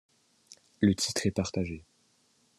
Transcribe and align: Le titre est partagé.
Le 0.79 0.95
titre 0.95 1.27
est 1.27 1.29
partagé. 1.29 1.85